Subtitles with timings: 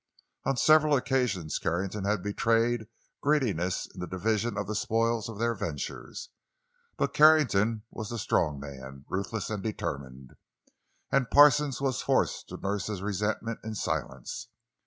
[0.45, 2.87] On several occasions Carrington had betrayed
[3.21, 6.29] greediness in the division of the spoils of their ventures.
[6.97, 10.37] But Carrington was the strong man, ruthless and determined,
[11.11, 14.47] and Parsons was forced to nurse his resentment in silence.